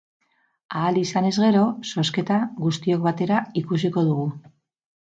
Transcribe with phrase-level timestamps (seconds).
[0.79, 4.31] Ahal izanez gero, zozketa guztiok batera ikusiko dugu.